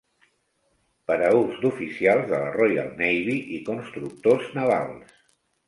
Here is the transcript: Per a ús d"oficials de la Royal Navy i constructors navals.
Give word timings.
Per 1.11 1.17
a 1.25 1.27
ús 1.39 1.59
d"oficials 1.65 2.25
de 2.33 2.41
la 2.45 2.49
Royal 2.57 2.91
Navy 3.03 3.39
i 3.59 3.63
constructors 3.71 4.51
navals. 4.59 5.17